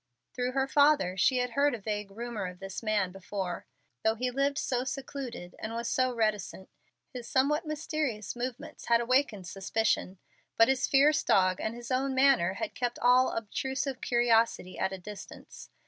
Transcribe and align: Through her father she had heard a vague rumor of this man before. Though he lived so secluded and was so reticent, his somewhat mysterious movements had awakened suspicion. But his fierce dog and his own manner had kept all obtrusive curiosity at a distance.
Through 0.33 0.53
her 0.53 0.67
father 0.67 1.15
she 1.15 1.37
had 1.37 1.51
heard 1.51 1.75
a 1.75 1.79
vague 1.79 2.09
rumor 2.09 2.47
of 2.47 2.57
this 2.59 2.81
man 2.81 3.11
before. 3.11 3.67
Though 4.03 4.15
he 4.15 4.31
lived 4.31 4.57
so 4.57 4.83
secluded 4.83 5.53
and 5.59 5.73
was 5.75 5.87
so 5.87 6.11
reticent, 6.11 6.69
his 7.13 7.27
somewhat 7.29 7.67
mysterious 7.67 8.35
movements 8.35 8.85
had 8.85 8.99
awakened 8.99 9.45
suspicion. 9.45 10.17
But 10.57 10.69
his 10.69 10.87
fierce 10.87 11.21
dog 11.23 11.59
and 11.61 11.75
his 11.75 11.91
own 11.91 12.15
manner 12.15 12.53
had 12.55 12.73
kept 12.73 12.97
all 12.97 13.29
obtrusive 13.33 14.01
curiosity 14.01 14.79
at 14.79 14.91
a 14.91 14.97
distance. 14.97 15.69